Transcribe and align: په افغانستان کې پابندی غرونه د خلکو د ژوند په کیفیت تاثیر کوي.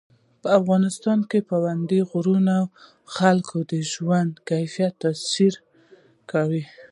په 0.41 0.47
افغانستان 0.59 1.19
کې 1.29 1.39
پابندی 1.49 2.01
غرونه 2.09 2.55
د 2.65 2.69
خلکو 3.15 3.57
د 3.71 3.73
ژوند 3.91 4.31
په 4.35 4.41
کیفیت 4.49 4.93
تاثیر 5.03 5.53
کوي. 6.31 6.63